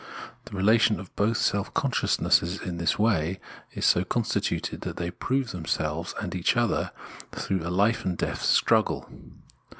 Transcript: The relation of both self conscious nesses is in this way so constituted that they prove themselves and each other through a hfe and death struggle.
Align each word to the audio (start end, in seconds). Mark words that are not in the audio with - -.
The 0.45 0.57
relation 0.57 0.99
of 0.99 1.15
both 1.15 1.37
self 1.37 1.71
conscious 1.75 2.19
nesses 2.19 2.55
is 2.55 2.61
in 2.63 2.79
this 2.79 2.97
way 2.97 3.39
so 3.79 4.03
constituted 4.03 4.81
that 4.81 4.97
they 4.97 5.11
prove 5.11 5.51
themselves 5.51 6.15
and 6.19 6.33
each 6.33 6.57
other 6.57 6.91
through 7.31 7.63
a 7.63 7.69
hfe 7.69 8.03
and 8.03 8.17
death 8.17 8.41
struggle. 8.41 9.07